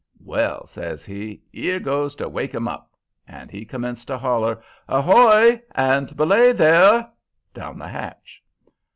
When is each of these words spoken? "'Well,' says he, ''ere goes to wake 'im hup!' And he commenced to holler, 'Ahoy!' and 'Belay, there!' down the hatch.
"'Well,' 0.19 0.65
says 0.65 1.05
he, 1.05 1.43
''ere 1.53 1.79
goes 1.79 2.15
to 2.15 2.27
wake 2.27 2.55
'im 2.55 2.65
hup!' 2.65 2.89
And 3.27 3.51
he 3.51 3.65
commenced 3.65 4.07
to 4.07 4.17
holler, 4.17 4.63
'Ahoy!' 4.89 5.61
and 5.75 6.17
'Belay, 6.17 6.53
there!' 6.53 7.07
down 7.53 7.77
the 7.77 7.87
hatch. 7.87 8.41